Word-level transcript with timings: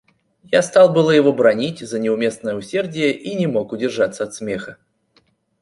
Я 0.51 0.63
стал 0.63 0.91
было 0.91 1.11
его 1.11 1.31
бранить 1.31 1.81
за 1.87 1.99
неуместное 1.99 2.55
усердие 2.55 3.13
и 3.15 3.35
не 3.35 3.45
мог 3.45 3.71
удержаться 3.71 4.23
от 4.23 4.33
смеха. 4.33 4.77